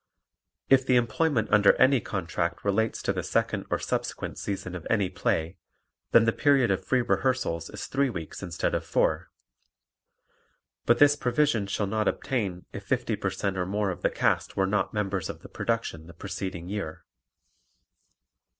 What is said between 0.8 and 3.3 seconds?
the employment under any contract relates to the